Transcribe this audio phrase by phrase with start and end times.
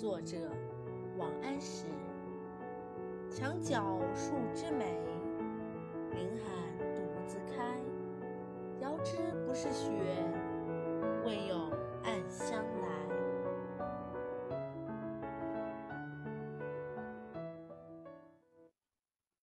[0.00, 0.38] 作者
[1.18, 1.84] 王安石。
[3.30, 4.98] 墙角数枝梅
[6.14, 7.76] 凌寒独自开。
[8.80, 9.90] 遥知不是雪